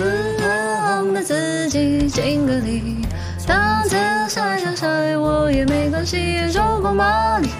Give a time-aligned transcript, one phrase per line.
[0.00, 3.06] 自痛的自己敬个礼。
[3.46, 3.96] 当次
[4.28, 7.50] 晒下晒我也没关系，走过马里，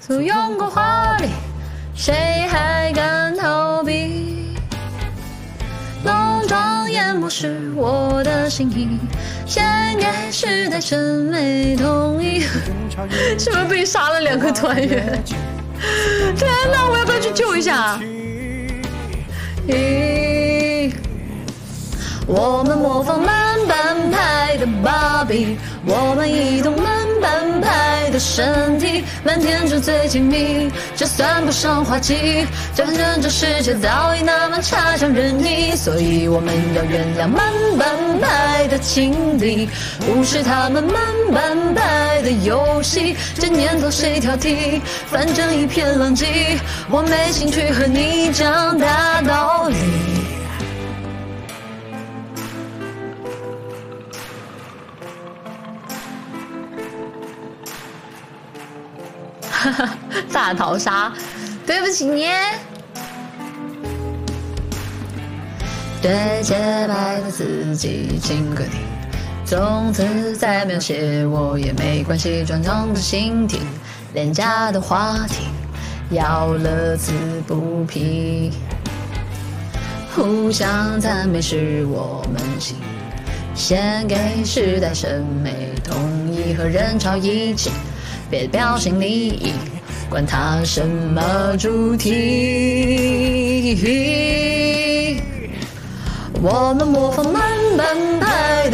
[0.00, 1.28] 簇拥过华丽，
[1.96, 4.54] 谁还敢逃避？
[6.04, 9.00] 浓妆艳抹是我的心意，
[9.44, 9.64] 献
[9.98, 12.42] 给时代审美统一。
[13.36, 15.20] 是不是被杀了两个团员？
[16.36, 16.88] 天哪！
[16.90, 17.98] 我要不要去救一下？
[22.28, 26.84] 我们模仿慢半拍的芭比，我们移动慢
[27.22, 32.46] 半拍的身体，满天纸最亲密，这算不上滑稽。
[32.74, 39.66] 反正这世界早已那么差强人意，所以我们要原谅慢半拍的情敌，
[40.06, 43.16] 无视他们慢半拍的游戏。
[43.36, 44.82] 这年头谁挑剔？
[45.10, 46.58] 反正一片狼藉，
[46.90, 50.17] 我没兴趣和你讲大道理。
[60.32, 61.12] 大逃杀，
[61.66, 62.26] 对不起你。
[66.00, 66.54] 对洁
[66.86, 68.70] 白的自己敬个礼，
[69.44, 72.44] 从此再描写我也没关系。
[72.44, 73.60] 专长的心体，
[74.14, 75.48] 廉价的话题，
[76.10, 77.12] 要乐此
[77.48, 78.52] 不疲。
[80.14, 82.76] 互相赞美是我们心，
[83.54, 87.72] 献给时代审美统一和人潮一起，
[88.30, 89.52] 别标新立异，
[90.10, 92.14] 管它什么主题。
[96.40, 97.47] 我们模仿慢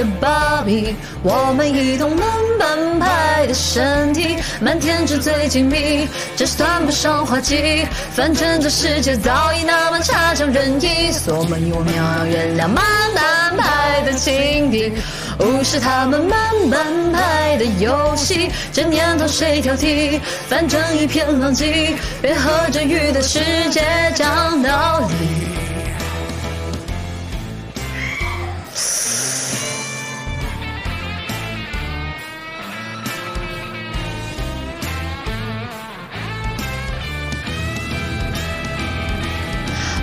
[0.05, 7.86] 的芭比，我们移动慢半拍的身体，满天纸醉金迷，这算不上滑稽。
[8.14, 14.92] 反正这世界早已那么差强人意，所以我们要原谅慢半拍的情敌，
[15.38, 16.39] 无视他们慢
[16.70, 18.50] 半拍的游戏。
[18.72, 20.20] 这年头谁挑剔？
[20.48, 23.40] 反正一片狼藉，别和这雨的世
[23.70, 23.83] 界
[24.14, 25.64] 讲道理。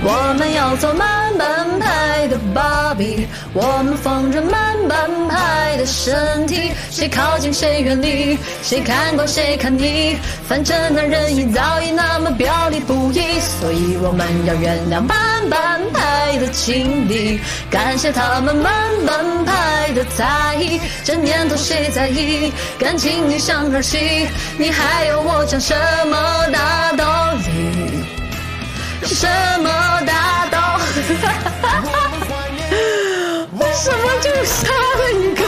[0.03, 10.17] 我们要做慢半拍的芭比，我们放着慢半拍的身体，谁靠近谁远离，谁看过谁看腻，
[10.47, 17.39] 反正男人已早已那么表里不一，所以我们要原谅慢半拍的情敌，
[17.69, 18.73] 感谢他们慢
[19.05, 25.75] 半拍的在意，这年头谁在意感情一像儿戏，你还要我讲什
[26.09, 28.01] 么大道理？
[29.03, 29.27] 什
[29.61, 29.80] 么？
[33.53, 35.43] 为什么就杀了一个？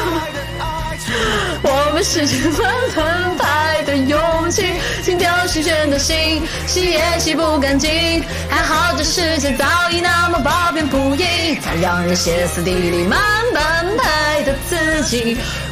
[1.65, 2.61] 我们是着慢
[2.95, 4.73] 半拍的勇气，
[5.03, 8.23] 心跳失真的心，洗也洗不干净。
[8.49, 13.03] 还好这世界早已那么褒贬不一，才让人歇斯底里。
[13.03, 13.19] 慢
[13.53, 14.32] 半拍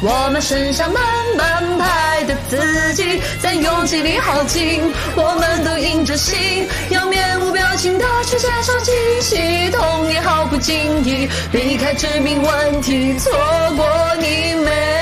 [0.00, 1.02] 我们身上慢
[1.36, 4.92] 半拍的自己，在拥挤里耗尽。
[5.16, 13.32] 我们都硬着心，要面无表情的去接受惊喜，痛也毫不经意，避开致命问题，错
[13.76, 13.86] 过
[14.20, 15.01] 你没。